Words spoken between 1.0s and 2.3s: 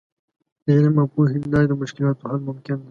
او پوهې له لارې د مشکلاتو